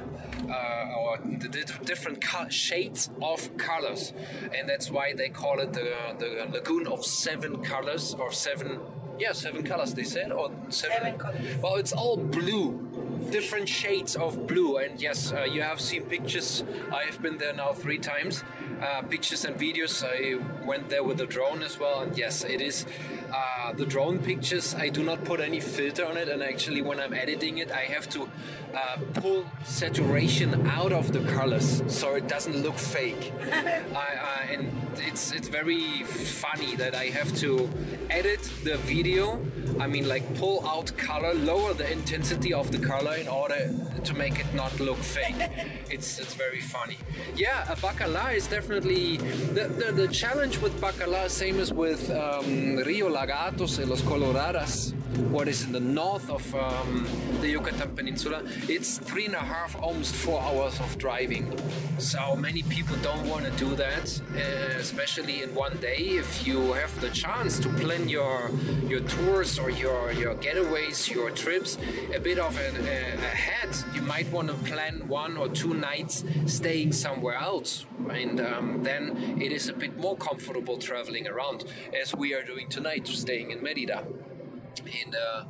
uh, 0.50 0.96
or 0.98 1.18
the, 1.24 1.48
the 1.48 1.86
different 1.86 2.22
co- 2.22 2.50
shades 2.50 3.10
of 3.22 3.56
colors, 3.58 4.14
and 4.56 4.68
that's 4.70 4.92
why 4.92 5.14
they 5.14 5.30
call 5.30 5.60
it 5.60 5.74
the, 5.74 5.92
the 6.20 6.48
lagoon 6.52 6.88
of 6.88 7.06
seven 7.06 7.64
colors 7.64 8.14
or 8.16 8.32
seven. 8.32 8.80
Yeah, 9.20 9.32
seven 9.34 9.64
colors. 9.64 9.94
They 9.94 10.04
said, 10.04 10.32
or 10.32 10.52
seven. 10.70 10.98
Seven 10.98 11.18
colors. 11.20 11.40
Well, 11.62 11.76
it's 11.76 11.94
all 11.94 12.18
blue, 12.18 12.90
different 13.34 13.68
shades 13.68 14.16
of 14.16 14.46
blue. 14.46 14.78
And 14.78 15.02
yes, 15.02 15.34
uh, 15.34 15.44
you 15.56 15.64
have 15.64 15.82
seen 15.82 16.04
pictures. 16.04 16.64
I 16.92 17.04
have 17.06 17.20
been 17.20 17.38
there 17.40 17.54
now 17.54 17.74
three 17.74 17.98
times. 17.98 18.44
Uh, 18.80 19.02
pictures 19.02 19.44
and 19.44 19.56
videos. 19.58 20.04
I 20.06 20.38
went 20.64 20.88
there 20.90 21.04
with 21.04 21.18
the 21.18 21.26
drone 21.26 21.64
as 21.64 21.80
well, 21.80 22.02
and 22.02 22.16
yes, 22.16 22.44
it 22.44 22.62
is. 22.62 22.86
Uh, 23.34 23.74
the 23.74 23.86
drone 23.86 24.20
pictures, 24.20 24.76
I 24.76 24.90
do 24.90 25.04
not 25.04 25.24
put 25.24 25.40
any 25.40 25.60
filter 25.60 26.06
on 26.06 26.18
it, 26.18 26.30
and 26.30 26.44
actually, 26.44 26.84
when 26.84 27.00
I'm 27.00 27.14
editing 27.14 27.58
it, 27.58 27.72
I 27.72 27.86
have 27.96 28.08
to 28.10 28.30
uh, 28.76 28.98
pull 29.16 29.46
saturation 29.64 30.68
out 30.68 30.92
of 30.92 31.12
the 31.12 31.22
colors 31.32 31.82
so 31.88 32.14
it 32.14 32.28
doesn't 32.28 32.58
look 32.62 32.78
fake. 32.78 33.34
I, 33.52 34.08
I, 34.36 34.52
and 34.52 34.72
it's 34.98 35.32
it's 35.32 35.48
very 35.48 36.04
funny 36.04 36.76
that 36.76 36.94
I 36.94 37.06
have 37.06 37.36
to 37.38 37.70
edit 38.10 38.42
the 38.64 38.78
video. 38.78 39.40
I 39.80 39.88
mean, 39.88 40.08
like 40.08 40.24
pull 40.36 40.66
out 40.68 40.96
color, 40.98 41.34
lower 41.34 41.74
the 41.74 41.92
intensity 41.92 42.54
of 42.54 42.72
the 42.72 42.80
color 42.80 43.16
in 43.24 43.30
order 43.30 43.70
to 44.06 44.14
make 44.14 44.40
it 44.40 44.54
not 44.54 44.78
look 44.80 44.98
fake. 44.98 45.36
it's 45.90 46.20
it's 46.20 46.34
very 46.34 46.62
funny. 46.62 46.98
Yeah, 47.36 47.72
a 47.72 47.76
bacala 47.76 48.36
is 48.36 48.48
definitely 48.48 49.18
the, 49.18 49.68
the, 49.68 49.92
the 49.92 50.08
challenge 50.08 50.58
with 50.60 50.74
bacala, 50.82 51.30
same 51.30 51.60
as 51.60 51.72
with 51.74 52.10
um, 52.12 52.78
Rio 52.78 53.10
Lagartos 53.10 53.80
and 53.80 53.90
Los 53.90 54.02
Coloradas, 54.02 54.94
what 55.30 55.48
is 55.48 55.64
in 55.64 55.72
the 55.72 55.80
north 55.80 56.30
of 56.30 56.44
um, 56.56 57.06
the 57.42 57.50
Yucatan 57.50 57.96
Peninsula. 57.96 58.44
It's 58.68 58.98
three 58.98 59.26
and 59.26 59.36
a 59.36 59.40
half, 59.40 59.76
almost 59.82 60.16
four 60.16 60.42
hours 60.42 60.80
of 60.80 60.98
driving. 60.98 61.58
So 61.98 62.36
many 62.36 62.64
people 62.64 62.96
don't 63.02 63.28
want 63.30 63.46
to 63.46 63.52
do 63.52 63.76
that, 63.76 64.22
uh, 64.36 64.80
especially 64.80 65.44
in 65.44 65.54
one 65.56 65.78
day. 65.78 65.98
If 66.24 66.46
you 66.46 66.74
have 66.74 66.94
the 67.02 67.10
chance 67.10 67.60
to 67.60 67.70
plan 67.70 68.10
your 68.10 68.52
your 68.88 69.02
tours 69.02 69.60
or 69.60 69.70
your 69.70 70.12
your 70.14 70.36
getaways, 70.36 71.10
your 71.14 71.30
trips 71.32 71.78
a 72.14 72.20
bit 72.20 72.40
of 72.40 72.58
an, 72.58 72.76
uh, 72.78 73.34
ahead, 73.34 73.70
you 73.94 74.02
might 74.02 74.32
want 74.32 74.48
to 74.48 74.56
plan 74.70 75.08
one 75.08 75.38
or 75.38 75.48
two 75.50 75.74
nights 75.74 76.24
staying 76.46 76.92
somewhere 76.94 77.36
else, 77.36 77.86
and 78.10 78.40
um, 78.42 78.84
then 78.84 79.40
it 79.42 79.52
is 79.52 79.70
a 79.70 79.74
bit 79.74 79.98
more 79.98 80.18
comfortable 80.18 80.78
traveling 80.78 81.28
around, 81.28 81.66
as 82.00 82.16
we 82.16 82.34
are 82.34 82.44
doing 82.44 82.70
tonight, 82.70 83.08
staying 83.08 83.52
in 83.52 83.62
Merida. 83.62 84.06
And 85.04 85.16
uh, 85.16 85.46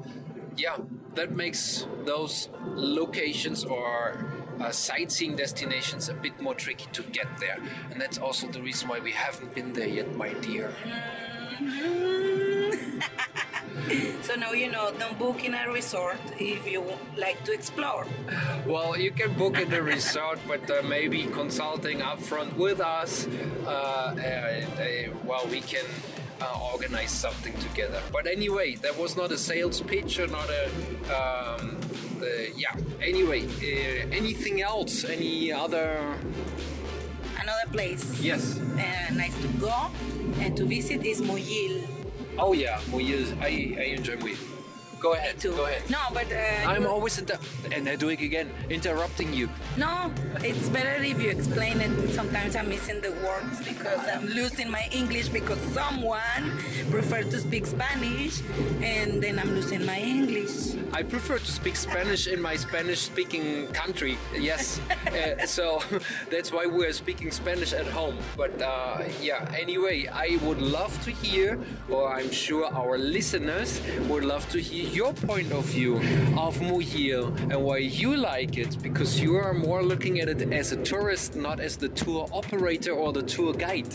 yeah, 0.58 0.78
that 1.16 1.32
makes 1.32 1.88
those 2.06 2.50
locations 2.76 3.64
or 3.64 4.26
uh, 4.60 4.72
sightseeing 4.72 5.36
destinations 5.36 6.10
a 6.10 6.14
bit 6.14 6.40
more 6.42 6.56
tricky 6.56 6.88
to 6.94 7.04
get 7.04 7.28
there. 7.40 7.58
And 7.92 8.00
that's 8.00 8.18
also 8.18 8.48
the 8.48 8.62
reason 8.62 8.90
why 8.90 9.00
we 9.00 9.12
haven't 9.12 9.54
been 9.56 9.74
there 9.74 9.88
yet, 9.88 10.16
my 10.16 10.34
dear. 10.34 10.74
So 14.24 14.36
now 14.36 14.52
you 14.54 14.72
know, 14.72 14.92
don't 14.98 15.18
book 15.20 15.44
in 15.44 15.54
a 15.54 15.70
resort 15.70 16.18
if 16.40 16.66
you 16.66 16.84
like 17.18 17.44
to 17.44 17.52
explore. 17.54 18.08
Well, 18.66 18.98
you 18.98 19.12
can 19.12 19.34
book 19.34 19.60
in 19.60 19.70
the 19.70 19.82
resort, 19.84 20.40
but 20.48 20.70
uh, 20.72 20.82
maybe 20.84 21.26
consulting 21.26 22.00
upfront 22.00 22.56
with 22.56 22.80
us. 22.80 23.28
Uh, 23.66 23.70
uh, 23.70 24.82
uh, 24.82 24.86
well, 25.26 25.46
we 25.52 25.60
can 25.62 25.86
uh, 26.42 26.72
organize 26.72 27.12
something 27.12 27.54
together. 27.60 28.02
But 28.14 28.28
anyway, 28.28 28.76
that 28.76 28.98
was 28.98 29.18
not 29.18 29.32
a 29.32 29.38
sales 29.38 29.82
pitch 29.82 30.20
or 30.20 30.28
not 30.28 30.50
a. 30.50 30.64
Um, 31.12 31.78
the, 32.20 32.52
yeah. 32.56 32.74
Anyway, 33.02 33.44
uh, 33.46 34.08
anything 34.16 34.62
else? 34.62 35.04
Any 35.04 35.52
other? 35.52 36.00
Another 37.42 37.68
place 37.72 38.22
Yes. 38.22 38.58
uh, 38.58 39.14
nice 39.14 39.36
to 39.42 39.48
go 39.60 39.92
and 40.40 40.56
to 40.56 40.64
visit 40.66 41.06
is 41.06 41.22
Muyil. 41.22 41.93
Oh 42.38 42.54
yeah, 42.54 42.80
Muyil. 42.90 43.38
I 43.42 43.76
I 43.80 43.84
enjoy 43.96 44.16
Muyil. 44.18 44.53
Go 45.04 45.12
ahead. 45.16 45.38
Too. 45.38 45.52
Go 45.52 45.66
ahead. 45.66 45.84
No, 45.90 46.00
but 46.14 46.32
uh, 46.32 46.66
I'm 46.66 46.88
always 46.88 47.20
inter- 47.20 47.38
and 47.74 47.90
I 47.90 47.98
do 47.98 48.08
it 48.08 48.22
again, 48.22 48.50
interrupting 48.70 49.34
you. 49.34 49.50
No, 49.76 50.10
it's 50.40 50.70
better 50.70 51.04
if 51.04 51.22
you 51.22 51.30
explain 51.30 51.82
it. 51.82 51.92
Sometimes 52.12 52.56
I'm 52.56 52.70
missing 52.70 53.02
the 53.02 53.12
words 53.20 53.60
because 53.68 54.00
I'm 54.08 54.26
losing 54.28 54.72
my 54.72 54.88
English 54.94 55.28
because 55.28 55.60
someone 55.76 56.56
prefer 56.90 57.24
to 57.24 57.38
speak 57.38 57.66
Spanish 57.66 58.40
and 58.82 59.22
then 59.22 59.40
I'm 59.40 59.52
losing 59.54 59.86
my 59.86 60.00
English. 60.00 60.80
I 60.94 61.04
prefer 61.04 61.40
to 61.40 61.52
speak 61.52 61.76
Spanish 61.76 62.28
in 62.28 62.40
my 62.40 62.56
Spanish-speaking 62.56 63.74
country. 63.74 64.16
Yes, 64.38 64.80
uh, 65.08 65.46
so 65.46 65.82
that's 66.32 66.52
why 66.54 66.66
we're 66.68 66.94
speaking 66.94 67.32
Spanish 67.32 67.74
at 67.74 67.88
home. 67.88 68.16
But 68.38 68.62
uh, 68.62 69.02
yeah, 69.20 69.52
anyway, 69.58 70.08
I 70.08 70.38
would 70.44 70.62
love 70.62 70.94
to 71.04 71.12
hear, 71.12 71.60
or 71.90 72.14
I'm 72.14 72.32
sure 72.32 72.72
our 72.72 72.98
listeners 73.00 73.82
would 74.08 74.24
love 74.24 74.48
to 74.52 74.62
hear 74.62 74.93
your 74.94 75.14
point 75.14 75.52
of 75.52 75.66
view 75.66 75.96
of 76.38 76.58
Muyil 76.60 77.28
and 77.52 77.64
why 77.64 77.78
you 77.78 78.16
like 78.16 78.58
it, 78.58 78.82
because 78.82 79.20
you 79.20 79.36
are 79.36 79.54
more 79.54 79.82
looking 79.84 80.20
at 80.20 80.30
it 80.30 80.42
as 80.54 80.72
a 80.72 80.78
tourist, 80.84 81.36
not 81.36 81.60
as 81.60 81.78
the 81.78 81.90
tour 81.90 82.28
operator 82.32 82.92
or 82.92 83.12
the 83.12 83.24
tour 83.24 83.54
guide. 83.54 83.88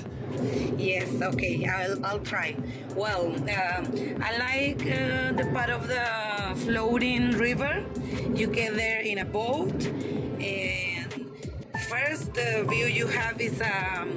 Yes, 0.77 1.09
okay, 1.23 1.65
I'll, 1.67 2.05
I'll 2.05 2.21
try. 2.21 2.57
Well, 2.95 3.27
um, 3.35 4.19
I 4.23 4.39
like 4.39 4.83
uh, 4.83 5.33
the 5.33 5.49
part 5.53 5.71
of 5.71 5.89
the 5.89 6.05
floating 6.65 7.31
river. 7.33 7.85
You 8.35 8.47
get 8.49 8.75
there 8.75 9.01
in 9.01 9.19
a 9.19 9.25
boat, 9.25 9.87
and 10.41 11.09
first 11.89 12.35
the 12.35 12.65
view 12.69 12.87
you 12.87 13.07
have 13.07 13.41
is 13.41 13.61
um, 13.61 14.11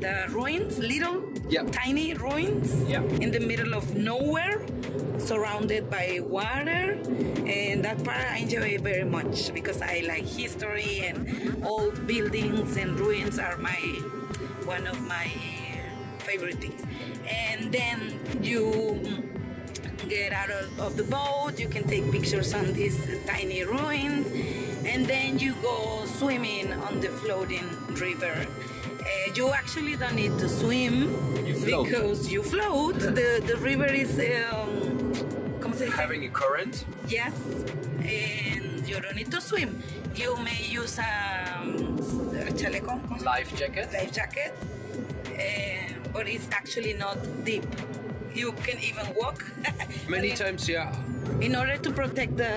the 0.00 0.26
ruins, 0.30 0.78
little 0.78 1.22
Yeah. 1.48 1.62
tiny 1.70 2.12
ruins 2.14 2.68
Yeah. 2.88 3.02
in 3.24 3.30
the 3.30 3.40
middle 3.40 3.74
of 3.74 3.94
nowhere, 3.94 4.60
surrounded 5.18 5.90
by 5.90 6.20
water. 6.22 6.98
And 7.46 7.84
that 7.84 8.02
part 8.04 8.26
I 8.26 8.38
enjoy 8.38 8.78
very 8.78 9.04
much 9.04 9.52
because 9.52 9.82
I 9.82 10.02
like 10.06 10.24
history 10.24 11.04
and 11.06 11.64
old 11.64 12.06
buildings 12.06 12.76
and 12.76 12.98
ruins 12.98 13.38
are 13.38 13.56
my 13.58 13.80
one 14.64 14.86
of 14.86 15.00
my 15.06 15.30
favorite 16.18 16.60
things. 16.60 16.82
And 17.28 17.72
then 17.72 18.20
you 18.42 19.00
get 20.08 20.32
out 20.32 20.50
of, 20.50 20.80
of 20.80 20.96
the 20.96 21.04
boat, 21.04 21.58
you 21.58 21.68
can 21.68 21.84
take 21.88 22.10
pictures 22.12 22.54
on 22.54 22.72
these 22.72 22.98
tiny 23.26 23.64
ruins, 23.64 24.26
and 24.84 25.06
then 25.06 25.38
you 25.38 25.54
go 25.62 26.04
swimming 26.06 26.72
on 26.72 27.00
the 27.00 27.08
floating 27.08 27.66
river. 27.94 28.46
Uh, 29.00 29.32
you 29.34 29.52
actually 29.52 29.96
don't 29.96 30.14
need 30.14 30.36
to 30.38 30.48
swim 30.48 30.94
You 31.46 31.54
because 31.64 32.30
you 32.30 32.42
float. 32.42 32.98
The, 32.98 33.42
the 33.46 33.56
river 33.58 33.86
is, 33.86 34.18
um, 34.18 34.85
¿cómo 35.76 35.78
se 35.78 35.84
dice? 35.86 35.96
Having 35.96 36.24
a 36.24 36.30
current? 36.30 36.84
Yes, 37.08 37.32
and 38.00 38.88
you 38.88 39.00
don't 39.00 39.14
need 39.14 39.30
to 39.30 39.40
swim. 39.40 39.82
You 40.14 40.36
may 40.36 40.62
use 40.62 40.98
a, 40.98 41.60
um, 41.62 41.98
a 42.46 42.52
chaleco, 42.52 43.00
¿cómo 43.02 43.18
se 43.18 43.24
llama? 43.24 43.38
Life 43.38 43.56
jacket? 43.56 43.92
life 43.92 44.12
jacket, 44.12 44.52
uh, 45.28 46.10
but 46.12 46.28
it's 46.28 46.48
actually 46.52 46.94
not 46.94 47.18
deep. 47.44 47.64
You 48.34 48.52
can 48.64 48.78
even 48.80 49.14
walk. 49.14 49.44
Many 50.08 50.32
times, 50.34 50.68
yeah. 50.68 50.94
In 51.40 51.56
order 51.56 51.76
to 51.78 51.90
protect 51.90 52.36
the. 52.36 52.52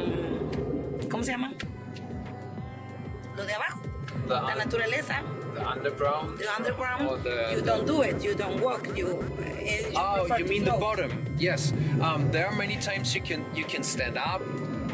um, 0.00 1.08
¿Cómo 1.08 1.24
se 1.24 1.32
llama? 1.32 1.52
Lo 3.36 3.44
de 3.44 3.52
abajo. 3.54 3.80
The 4.26 4.34
La 4.34 4.54
naturaleza. 4.54 5.22
The 5.56 5.66
underground? 5.66 6.38
The 6.38 6.54
underground. 6.54 7.24
The- 7.24 7.54
you 7.56 7.62
don't 7.62 7.86
do 7.86 8.02
it. 8.02 8.22
You 8.22 8.34
don't 8.34 8.60
walk. 8.60 8.82
You. 8.94 9.08
uh, 9.08 9.88
you 9.90 9.96
Oh, 9.96 10.36
you 10.36 10.44
mean 10.44 10.64
the 10.64 10.72
bottom? 10.86 11.10
Yes. 11.38 11.72
Um, 12.02 12.30
there 12.30 12.46
are 12.46 12.54
many 12.54 12.76
times 12.76 13.14
you 13.14 13.22
can 13.22 13.40
you 13.54 13.64
can 13.64 13.82
stand 13.82 14.16
up, 14.18 14.42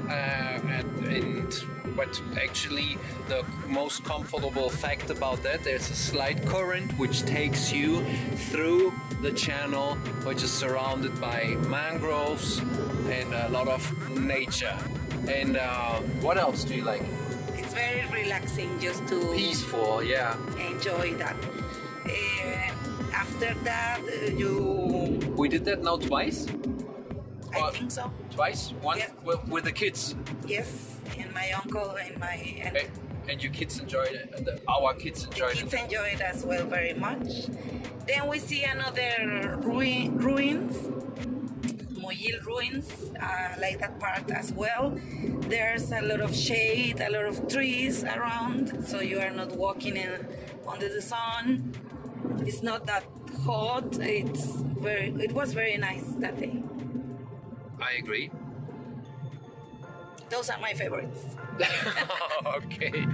uh, 0.08 0.76
and, 0.76 0.88
and 1.18 1.50
but 1.96 2.12
actually, 2.40 2.96
the 3.28 3.44
most 3.66 4.04
comfortable 4.04 4.70
fact 4.70 5.10
about 5.10 5.42
that 5.42 5.64
there's 5.64 5.90
a 5.90 5.94
slight 6.10 6.38
current 6.46 6.88
which 6.98 7.22
takes 7.22 7.72
you 7.72 8.04
through 8.50 8.92
the 9.20 9.32
channel, 9.32 9.96
which 10.28 10.42
is 10.42 10.52
surrounded 10.52 11.20
by 11.20 11.56
mangroves 11.68 12.60
and 13.10 13.34
a 13.34 13.48
lot 13.48 13.68
of 13.68 13.82
nature. 14.10 14.78
And 15.28 15.56
uh, 15.56 15.96
what 16.24 16.36
else 16.38 16.64
do 16.64 16.74
you 16.74 16.84
like? 16.84 17.02
It's 17.72 17.80
very 17.80 18.22
relaxing 18.24 18.78
just 18.80 19.06
to 19.08 19.32
Peaceful, 19.34 20.02
yeah. 20.02 20.36
enjoy 20.60 21.14
that. 21.14 21.34
Uh, 22.04 23.14
after 23.14 23.54
that, 23.64 23.98
uh, 24.02 24.26
you, 24.30 25.18
We 25.38 25.48
did 25.48 25.64
that 25.64 25.82
now 25.82 25.96
twice. 25.96 26.46
I 27.54 27.60
Uh, 27.60 27.70
think 27.70 27.90
so. 27.90 28.12
Twice, 28.30 28.72
one 28.82 28.98
Yeah. 28.98 29.08
with, 29.24 29.40
with 29.48 29.64
the 29.64 29.72
kids, 29.72 30.14
Yes, 30.46 30.68
and 31.18 31.32
my 31.32 31.50
uncle 31.52 31.96
and 31.96 32.18
my 32.18 32.36
and 32.60 32.76
and, 32.76 32.88
and 33.30 33.42
your 33.42 33.52
kids 33.52 33.78
enjoyed 33.80 34.12
it. 34.20 34.28
And 34.36 34.44
the, 34.44 34.60
our 34.68 34.92
kids 34.92 35.24
enjoyed 35.24 35.54
kids 35.56 35.72
it. 35.72 35.80
enjoy 35.80 36.08
it 36.12 36.20
as 36.20 36.44
well 36.44 36.66
very 36.66 36.92
much. 36.92 37.46
Then 38.06 38.28
we 38.28 38.38
see 38.38 38.64
another 38.64 39.56
ruin, 39.64 40.18
ruins, 40.18 40.76
Muyil 42.02 42.44
ruins, 42.44 42.90
uh, 43.20 43.54
like 43.60 43.78
that 43.78 43.98
part 44.00 44.30
as 44.30 44.52
well. 44.52 44.98
There's 45.48 45.92
a 45.92 46.02
lot 46.02 46.20
of 46.20 46.34
shade, 46.34 47.00
a 47.00 47.10
lot 47.10 47.26
of 47.26 47.48
trees 47.48 48.04
around, 48.04 48.84
so 48.86 49.00
you 49.00 49.20
are 49.20 49.30
not 49.30 49.52
walking 49.56 49.96
in 49.96 50.26
under 50.66 50.88
the 50.88 51.02
sun. 51.02 51.72
It's 52.40 52.62
not 52.62 52.86
that 52.86 53.04
hot. 53.44 53.98
It's 54.00 54.44
very. 54.86 55.08
It 55.20 55.32
was 55.32 55.52
very 55.52 55.76
nice 55.76 56.04
that 56.18 56.38
day. 56.38 56.62
I 57.80 57.92
agree. 57.98 58.30
Those 60.32 60.48
are 60.48 60.58
my 60.60 60.72
favorites. 60.72 61.26
okay. 62.56 63.06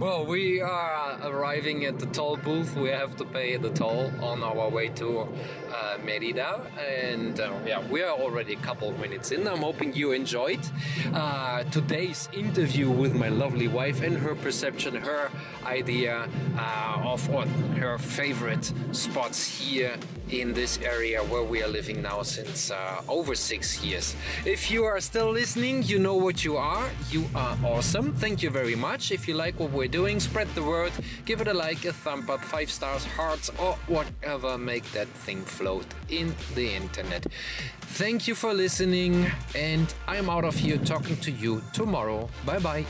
Well, 0.00 0.24
we 0.24 0.62
are 0.62 1.18
arriving 1.22 1.84
at 1.84 1.98
the 1.98 2.06
toll 2.06 2.38
booth. 2.38 2.74
We 2.74 2.88
have 2.88 3.16
to 3.16 3.24
pay 3.26 3.58
the 3.58 3.68
toll 3.68 4.10
on 4.22 4.42
our 4.42 4.70
way 4.70 4.88
to 5.00 5.28
uh, 5.70 5.98
Merida, 6.02 6.66
and 6.78 7.38
uh, 7.38 7.52
yeah, 7.66 7.86
we 7.90 8.02
are 8.02 8.16
already 8.18 8.54
a 8.54 8.62
couple 8.68 8.88
of 8.88 8.98
minutes 8.98 9.30
in. 9.30 9.46
I'm 9.46 9.58
hoping 9.58 9.92
you 9.94 10.12
enjoyed 10.12 10.60
uh, 11.12 11.64
today's 11.64 12.30
interview 12.32 12.90
with 12.90 13.14
my 13.14 13.28
lovely 13.28 13.68
wife 13.68 14.00
and 14.02 14.16
her 14.16 14.34
perception, 14.34 14.94
her 14.94 15.30
idea 15.66 16.28
uh, 16.58 17.02
of 17.04 17.28
what 17.28 17.48
her 17.78 17.98
favorite 17.98 18.72
spots 18.92 19.44
here 19.44 19.96
in 20.30 20.54
this 20.54 20.78
area 20.78 21.22
where 21.24 21.42
we 21.42 21.62
are 21.62 21.68
living 21.68 22.00
now 22.02 22.22
since 22.22 22.70
uh, 22.70 23.02
over 23.08 23.34
six 23.34 23.84
years. 23.84 24.16
If 24.44 24.70
you 24.70 24.84
are 24.84 25.00
still 25.00 25.30
listening, 25.30 25.82
you 25.82 25.98
know 25.98 26.14
what 26.14 26.44
you 26.44 26.53
are. 26.56 26.88
You 27.10 27.24
are 27.34 27.56
awesome. 27.64 28.12
Thank 28.14 28.42
you 28.42 28.50
very 28.50 28.74
much. 28.74 29.12
If 29.12 29.26
you 29.28 29.34
like 29.34 29.58
what 29.58 29.70
we're 29.70 29.88
doing, 29.88 30.20
spread 30.20 30.48
the 30.54 30.62
word. 30.62 30.92
Give 31.24 31.40
it 31.40 31.48
a 31.48 31.54
like, 31.54 31.84
a 31.84 31.92
thumb 31.92 32.28
up, 32.28 32.40
five 32.40 32.70
stars, 32.70 33.04
hearts, 33.04 33.50
or 33.58 33.74
whatever. 33.86 34.58
Make 34.58 34.90
that 34.92 35.08
thing 35.08 35.42
float 35.44 35.86
in 36.08 36.34
the 36.54 36.74
internet. 36.74 37.26
Thank 37.80 38.26
you 38.26 38.34
for 38.34 38.52
listening, 38.52 39.26
and 39.54 39.92
I'm 40.08 40.28
out 40.28 40.44
of 40.44 40.56
here 40.56 40.78
talking 40.78 41.16
to 41.18 41.30
you 41.30 41.62
tomorrow. 41.72 42.28
Bye 42.44 42.58
bye. 42.58 42.84